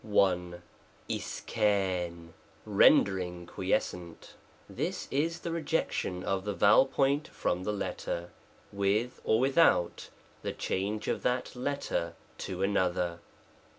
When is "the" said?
5.41-5.51, 6.43-6.55, 7.65-7.71